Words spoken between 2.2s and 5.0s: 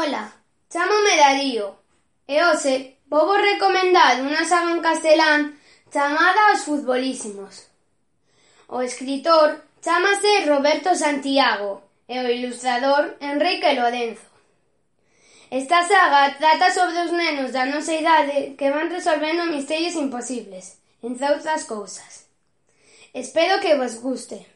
e hoxe vou vos recomendar unha saga en